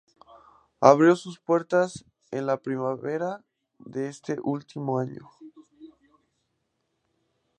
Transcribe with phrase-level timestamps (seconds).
[0.79, 3.43] Abrió sus puertas en la primavera
[3.77, 5.29] de ese último año.